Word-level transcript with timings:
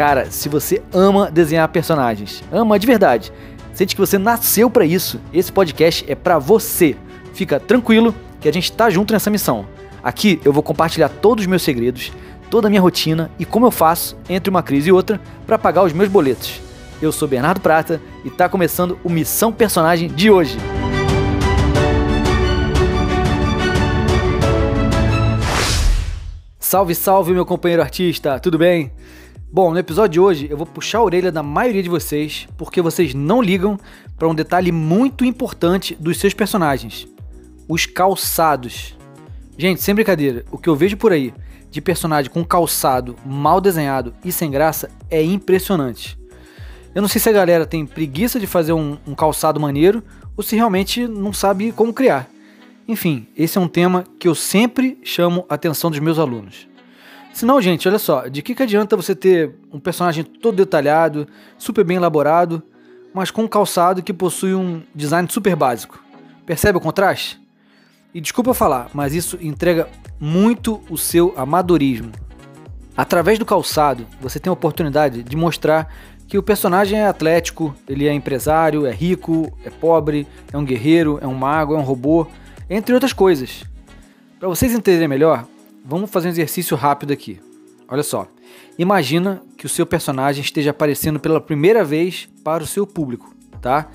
Cara, 0.00 0.30
se 0.30 0.48
você 0.48 0.80
ama 0.94 1.30
desenhar 1.30 1.68
personagens, 1.68 2.42
ama 2.50 2.78
de 2.78 2.86
verdade, 2.86 3.30
sente 3.74 3.94
que 3.94 4.00
você 4.00 4.16
nasceu 4.16 4.70
para 4.70 4.86
isso, 4.86 5.20
esse 5.30 5.52
podcast 5.52 6.10
é 6.10 6.14
para 6.14 6.38
você. 6.38 6.96
Fica 7.34 7.60
tranquilo 7.60 8.14
que 8.40 8.48
a 8.48 8.52
gente 8.52 8.72
tá 8.72 8.88
junto 8.88 9.12
nessa 9.12 9.28
missão. 9.28 9.66
Aqui 10.02 10.40
eu 10.42 10.54
vou 10.54 10.62
compartilhar 10.62 11.10
todos 11.10 11.44
os 11.44 11.46
meus 11.46 11.60
segredos, 11.60 12.12
toda 12.48 12.66
a 12.66 12.70
minha 12.70 12.80
rotina 12.80 13.30
e 13.38 13.44
como 13.44 13.66
eu 13.66 13.70
faço 13.70 14.16
entre 14.26 14.48
uma 14.48 14.62
crise 14.62 14.88
e 14.88 14.92
outra 14.92 15.20
para 15.46 15.58
pagar 15.58 15.82
os 15.82 15.92
meus 15.92 16.08
boletos. 16.08 16.62
Eu 17.02 17.12
sou 17.12 17.28
Bernardo 17.28 17.60
Prata 17.60 18.00
e 18.24 18.30
tá 18.30 18.48
começando 18.48 18.98
o 19.04 19.10
Missão 19.10 19.52
Personagem 19.52 20.08
de 20.08 20.30
hoje. 20.30 20.56
Salve, 26.58 26.94
salve, 26.94 27.32
meu 27.32 27.44
companheiro 27.44 27.82
artista, 27.82 28.40
tudo 28.40 28.56
bem? 28.56 28.90
Bom, 29.52 29.72
no 29.72 29.78
episódio 29.80 30.12
de 30.12 30.20
hoje 30.20 30.46
eu 30.48 30.56
vou 30.56 30.64
puxar 30.64 30.98
a 30.98 31.02
orelha 31.02 31.32
da 31.32 31.42
maioria 31.42 31.82
de 31.82 31.88
vocês 31.88 32.46
porque 32.56 32.80
vocês 32.80 33.14
não 33.14 33.42
ligam 33.42 33.76
para 34.16 34.28
um 34.28 34.34
detalhe 34.34 34.70
muito 34.70 35.24
importante 35.24 35.96
dos 35.98 36.18
seus 36.18 36.32
personagens: 36.32 37.08
os 37.68 37.84
calçados. 37.84 38.96
Gente, 39.58 39.82
sem 39.82 39.92
brincadeira, 39.92 40.44
o 40.52 40.56
que 40.56 40.68
eu 40.68 40.76
vejo 40.76 40.96
por 40.96 41.10
aí 41.10 41.34
de 41.68 41.80
personagem 41.80 42.30
com 42.30 42.44
calçado 42.44 43.16
mal 43.26 43.60
desenhado 43.60 44.14
e 44.24 44.30
sem 44.30 44.52
graça 44.52 44.88
é 45.10 45.20
impressionante. 45.20 46.16
Eu 46.94 47.02
não 47.02 47.08
sei 47.08 47.20
se 47.20 47.28
a 47.28 47.32
galera 47.32 47.66
tem 47.66 47.84
preguiça 47.84 48.38
de 48.38 48.46
fazer 48.46 48.72
um, 48.72 48.98
um 49.04 49.16
calçado 49.16 49.58
maneiro 49.58 50.00
ou 50.36 50.44
se 50.44 50.54
realmente 50.54 51.08
não 51.08 51.32
sabe 51.32 51.72
como 51.72 51.92
criar. 51.92 52.30
Enfim, 52.86 53.26
esse 53.36 53.58
é 53.58 53.60
um 53.60 53.68
tema 53.68 54.04
que 54.16 54.28
eu 54.28 54.34
sempre 54.34 54.96
chamo 55.02 55.44
a 55.48 55.54
atenção 55.54 55.90
dos 55.90 55.98
meus 55.98 56.20
alunos. 56.20 56.70
Senão, 57.32 57.60
gente, 57.60 57.88
olha 57.88 57.98
só, 57.98 58.28
de 58.28 58.42
que, 58.42 58.54
que 58.54 58.62
adianta 58.62 58.96
você 58.96 59.14
ter 59.14 59.54
um 59.72 59.78
personagem 59.78 60.24
todo 60.24 60.56
detalhado, 60.56 61.26
super 61.56 61.84
bem 61.84 61.96
elaborado, 61.96 62.62
mas 63.14 63.30
com 63.30 63.42
um 63.42 63.48
calçado 63.48 64.02
que 64.02 64.12
possui 64.12 64.54
um 64.54 64.82
design 64.94 65.28
super 65.30 65.56
básico? 65.56 66.02
Percebe 66.44 66.78
o 66.78 66.80
contraste? 66.80 67.40
E 68.12 68.20
desculpa 68.20 68.52
falar, 68.52 68.90
mas 68.92 69.14
isso 69.14 69.38
entrega 69.40 69.88
muito 70.18 70.82
o 70.90 70.98
seu 70.98 71.32
amadorismo. 71.36 72.10
Através 72.96 73.38
do 73.38 73.46
calçado, 73.46 74.06
você 74.20 74.38
tem 74.40 74.50
a 74.50 74.54
oportunidade 74.54 75.22
de 75.22 75.36
mostrar 75.36 75.92
que 76.26 76.36
o 76.36 76.42
personagem 76.42 76.98
é 76.98 77.06
atlético, 77.06 77.74
ele 77.88 78.06
é 78.06 78.12
empresário, 78.12 78.86
é 78.86 78.92
rico, 78.92 79.52
é 79.64 79.70
pobre, 79.70 80.26
é 80.52 80.58
um 80.58 80.64
guerreiro, 80.64 81.18
é 81.22 81.26
um 81.26 81.34
mago, 81.34 81.74
é 81.74 81.78
um 81.78 81.82
robô, 81.82 82.26
entre 82.68 82.92
outras 82.92 83.12
coisas. 83.12 83.64
Para 84.38 84.48
vocês 84.48 84.72
entenderem 84.72 85.08
melhor, 85.08 85.46
vamos 85.84 86.10
fazer 86.10 86.28
um 86.28 86.30
exercício 86.30 86.76
rápido 86.76 87.12
aqui. 87.12 87.40
Olha 87.88 88.02
só. 88.02 88.26
Imagina 88.78 89.42
que 89.56 89.66
o 89.66 89.68
seu 89.68 89.84
personagem 89.84 90.42
esteja 90.42 90.70
aparecendo 90.70 91.18
pela 91.18 91.40
primeira 91.40 91.84
vez 91.84 92.28
para 92.44 92.62
o 92.62 92.66
seu 92.66 92.86
público, 92.86 93.34
tá? 93.60 93.88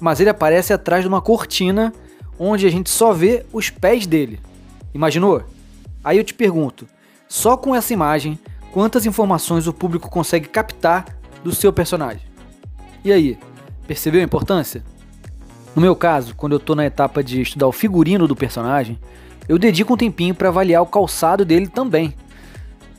Mas 0.00 0.20
ele 0.20 0.30
aparece 0.30 0.72
atrás 0.72 1.02
de 1.02 1.08
uma 1.08 1.20
cortina 1.20 1.92
onde 2.38 2.66
a 2.66 2.70
gente 2.70 2.90
só 2.90 3.12
vê 3.12 3.44
os 3.52 3.70
pés 3.70 4.06
dele. 4.06 4.40
Imaginou? 4.92 5.44
Aí 6.02 6.18
eu 6.18 6.24
te 6.24 6.34
pergunto, 6.34 6.86
só 7.28 7.56
com 7.56 7.74
essa 7.74 7.92
imagem, 7.92 8.38
quantas 8.72 9.06
informações 9.06 9.66
o 9.66 9.72
público 9.72 10.10
consegue 10.10 10.48
captar 10.48 11.06
do 11.42 11.54
seu 11.54 11.72
personagem? 11.72 12.22
E 13.04 13.12
aí, 13.12 13.38
percebeu 13.86 14.20
a 14.20 14.24
importância? 14.24 14.82
No 15.74 15.82
meu 15.82 15.96
caso, 15.96 16.34
quando 16.34 16.52
eu 16.52 16.58
estou 16.58 16.76
na 16.76 16.86
etapa 16.86 17.22
de 17.22 17.40
estudar 17.40 17.66
o 17.66 17.72
figurino 17.72 18.28
do 18.28 18.36
personagem, 18.36 18.98
eu 19.48 19.58
dedico 19.58 19.94
um 19.94 19.96
tempinho 19.96 20.34
para 20.34 20.48
avaliar 20.48 20.82
o 20.82 20.86
calçado 20.86 21.44
dele 21.44 21.66
também. 21.66 22.14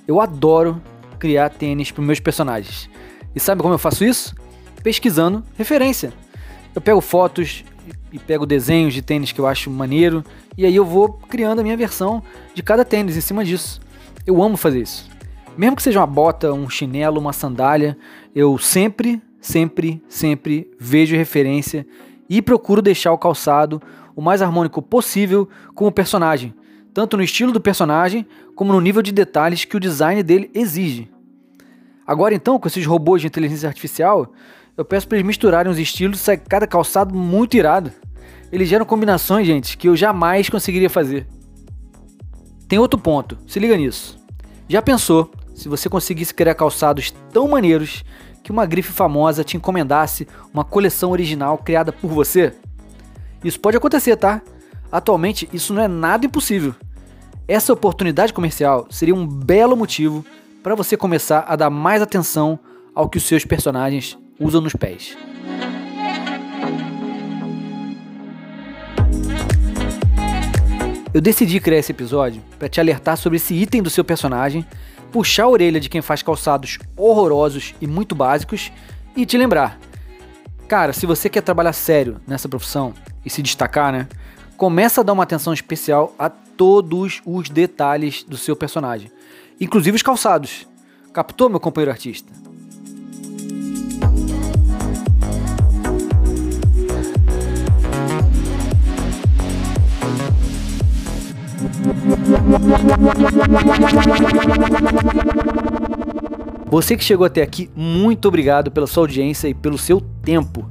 Eu 0.07 0.21
adoro 0.21 0.81
criar 1.17 1.49
tênis 1.49 1.91
para 1.91 2.03
meus 2.03 2.19
personagens. 2.19 2.89
E 3.35 3.39
sabe 3.39 3.61
como 3.61 3.73
eu 3.73 3.79
faço 3.79 4.03
isso? 4.03 4.35
Pesquisando 4.83 5.44
referência. 5.57 6.13
Eu 6.73 6.81
pego 6.81 7.01
fotos 7.01 7.63
e 8.11 8.19
pego 8.19 8.45
desenhos 8.45 8.94
de 8.94 9.01
tênis 9.01 9.31
que 9.31 9.39
eu 9.39 9.47
acho 9.47 9.69
maneiro 9.69 10.23
e 10.57 10.66
aí 10.66 10.75
eu 10.75 10.85
vou 10.85 11.13
criando 11.13 11.59
a 11.59 11.63
minha 11.63 11.75
versão 11.75 12.22
de 12.53 12.61
cada 12.61 12.85
tênis 12.85 13.17
em 13.17 13.22
cima 13.22 13.44
disso. 13.44 13.81
Eu 14.25 14.41
amo 14.41 14.55
fazer 14.55 14.81
isso. 14.81 15.09
Mesmo 15.57 15.75
que 15.75 15.84
seja 15.84 16.00
uma 16.00 16.07
bota, 16.07 16.53
um 16.53 16.69
chinelo, 16.69 17.19
uma 17.19 17.34
sandália, 17.34 17.97
eu 18.35 18.57
sempre, 18.57 19.22
sempre, 19.39 20.03
sempre 20.07 20.69
vejo 20.79 21.16
referência 21.16 21.88
e 22.29 22.41
procuro 22.41 22.81
deixar 22.81 23.13
o 23.13 23.17
calçado 23.17 23.81
o 24.16 24.22
mais 24.22 24.42
harmônico 24.42 24.81
possível 24.81 25.48
com 25.74 25.86
o 25.88 25.92
personagem, 25.92 26.53
tanto 26.94 27.18
no 27.18 27.24
estilo 27.24 27.52
do 27.52 27.59
personagem 27.59 28.26
como 28.56 28.72
no 28.72 28.80
nível 28.80 29.02
de 29.02 29.12
detalhes 29.12 29.66
que 29.66 29.76
o 29.76 29.80
design 29.80 30.24
dele 30.24 30.50
exige. 30.53 31.12
Agora 32.08 32.34
então, 32.34 32.59
com 32.59 32.68
esses 32.68 32.86
robôs 32.86 33.22
de 33.22 33.28
inteligência 33.28 33.68
artificial, 33.68 34.31
eu 34.78 34.86
peço 34.86 35.08
para 35.08 35.18
eles 35.18 35.28
misturarem 35.28 35.72
os 35.72 35.80
estilos 35.80 36.20
sair 36.20 36.38
cada 36.38 36.68
calçado 36.68 37.16
muito 37.16 37.58
irado. 37.58 37.92
Eles 38.52 38.70
geram 38.70 38.86
combinações, 38.86 39.48
gente, 39.48 39.78
que 39.78 39.90
eu 39.90 39.96
jamais 39.96 40.50
conseguiria 40.50 40.90
fazer. 40.90 41.28
Tem 42.68 42.80
outro 42.80 43.00
ponto, 43.00 43.38
se 43.47 43.59
liga 43.59 43.76
nisso. 43.76 44.18
Já 44.68 44.82
pensou 44.82 45.32
se 45.53 45.70
você 45.70 45.90
conseguisse 45.90 46.34
criar 46.34 46.56
calçados 46.56 47.12
tão 47.32 47.47
maneiros 47.47 48.03
que 48.44 48.52
uma 48.52 48.66
grife 48.66 48.92
famosa 48.92 49.44
te 49.44 49.58
encomendasse 49.58 50.28
uma 50.53 50.64
coleção 50.64 51.12
original 51.12 51.58
criada 51.58 51.92
por 51.92 52.09
você? 52.09 52.53
Isso 53.45 53.59
pode 53.59 53.78
acontecer, 53.78 54.16
tá? 54.16 54.41
Atualmente, 54.91 55.47
isso 55.53 55.72
não 55.72 55.83
é 55.83 55.88
nada 55.88 56.25
impossível. 56.25 56.73
Essa 57.47 57.72
oportunidade 57.72 58.33
comercial 58.33 58.88
seria 58.89 59.13
um 59.13 59.28
belo 59.28 59.78
motivo 59.78 60.25
para 60.63 60.73
você 60.73 60.97
começar 60.97 61.45
a 61.47 61.55
dar 61.55 61.69
mais 61.69 62.01
atenção 62.01 62.57
ao 62.95 63.07
que 63.07 63.19
os 63.19 63.23
seus 63.23 63.45
personagens 63.45 64.17
usam 64.39 64.61
nos 64.61 64.73
pés. 64.73 65.16
Eu 71.13 71.22
decidi 71.22 71.59
criar 71.59 71.78
esse 71.78 71.91
episódio 71.91 72.41
para 72.57 72.67
te 72.67 72.79
alertar 72.79 73.16
sobre 73.16 73.38
esse 73.38 73.53
item 73.53 73.84
do 73.84 73.91
seu 73.91 74.03
personagem 74.03 74.66
puxar 75.11 75.44
a 75.44 75.50
orelha 75.50 75.79
de 75.79 75.88
quem 75.88 76.01
faz 76.01 76.23
calçados 76.23 76.79
horrorosos 76.97 77.75
e 77.79 77.85
muito 77.85 78.16
básicos 78.16 78.72
e 79.16 79.23
te 79.23 79.38
lembrar. 79.38 79.79
Cara, 80.67 80.94
se 80.94 81.05
você 81.05 81.29
quer 81.29 81.41
trabalhar 81.41 81.73
sério 81.73 82.19
nessa 82.28 82.50
profissão 82.50 82.91
e 83.25 83.30
se 83.30 83.41
destacar, 83.41 83.91
né? 83.91 84.08
Começa 84.56 85.02
a 85.02 85.03
dar 85.03 85.13
uma 85.13 85.24
atenção 85.24 85.53
especial 85.53 86.13
a 86.18 86.30
todos 86.30 87.22
os 87.25 87.50
detalhes 87.50 88.24
do 88.24 88.38
seu 88.38 88.56
personagem, 88.56 89.12
inclusive 89.59 89.96
os 89.96 90.03
calçados. 90.03 90.68
Captou, 91.12 91.50
meu 91.50 91.59
companheiro 91.59 91.91
artista? 91.91 92.31
Você 106.69 106.97
que 106.97 107.03
chegou 107.03 107.25
até 107.25 107.41
aqui, 107.41 107.69
muito 107.75 108.28
obrigado 108.28 108.69
pela 108.69 108.88
sua 108.88 109.03
audiência 109.03 109.47
e 109.47 109.53
pelo 109.53 109.78
seu 109.78 110.02
tempo. 110.02 110.69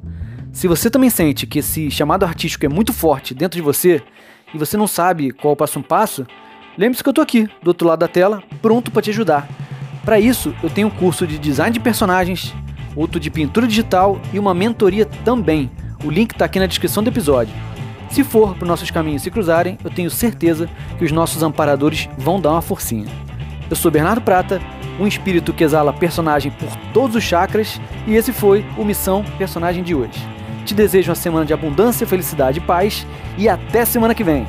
Se 0.54 0.68
você 0.68 0.88
também 0.88 1.10
sente 1.10 1.48
que 1.48 1.58
esse 1.58 1.90
chamado 1.90 2.24
artístico 2.24 2.64
é 2.64 2.68
muito 2.68 2.92
forte 2.92 3.34
dentro 3.34 3.56
de 3.56 3.62
você 3.62 4.00
e 4.54 4.56
você 4.56 4.76
não 4.76 4.86
sabe 4.86 5.32
qual 5.32 5.52
o 5.52 5.56
passo 5.56 5.80
a 5.80 5.82
passo, 5.82 6.24
lembre-se 6.78 7.02
que 7.02 7.08
eu 7.08 7.12
tô 7.12 7.20
aqui, 7.20 7.48
do 7.60 7.68
outro 7.68 7.88
lado 7.88 7.98
da 7.98 8.08
tela, 8.08 8.40
pronto 8.62 8.92
para 8.92 9.02
te 9.02 9.10
ajudar. 9.10 9.48
Para 10.04 10.20
isso, 10.20 10.54
eu 10.62 10.70
tenho 10.70 10.86
um 10.86 10.92
curso 10.92 11.26
de 11.26 11.38
design 11.38 11.72
de 11.72 11.80
personagens, 11.80 12.54
outro 12.94 13.18
de 13.18 13.32
pintura 13.32 13.66
digital 13.66 14.20
e 14.32 14.38
uma 14.38 14.54
mentoria 14.54 15.04
também. 15.24 15.68
O 16.04 16.10
link 16.10 16.30
está 16.30 16.44
aqui 16.44 16.60
na 16.60 16.66
descrição 16.66 17.02
do 17.02 17.10
episódio. 17.10 17.52
Se 18.08 18.22
for 18.22 18.54
para 18.54 18.68
nossos 18.68 18.92
caminhos 18.92 19.22
se 19.22 19.32
cruzarem, 19.32 19.76
eu 19.82 19.90
tenho 19.90 20.08
certeza 20.08 20.70
que 20.96 21.04
os 21.04 21.10
nossos 21.10 21.42
amparadores 21.42 22.08
vão 22.16 22.40
dar 22.40 22.52
uma 22.52 22.62
forcinha. 22.62 23.08
Eu 23.68 23.74
sou 23.74 23.90
Bernardo 23.90 24.22
Prata, 24.22 24.62
um 25.00 25.06
espírito 25.06 25.52
que 25.52 25.64
exala 25.64 25.92
personagem 25.92 26.52
por 26.52 26.70
todos 26.92 27.16
os 27.16 27.24
chakras, 27.24 27.80
e 28.06 28.14
esse 28.14 28.32
foi 28.32 28.64
o 28.78 28.84
Missão 28.84 29.24
Personagem 29.36 29.82
de 29.82 29.96
hoje. 29.96 30.33
Te 30.64 30.74
desejo 30.74 31.10
uma 31.10 31.14
semana 31.14 31.44
de 31.44 31.52
abundância, 31.52 32.06
felicidade 32.06 32.58
e 32.58 32.62
paz, 32.62 33.06
e 33.36 33.48
até 33.48 33.84
semana 33.84 34.14
que 34.14 34.24
vem! 34.24 34.46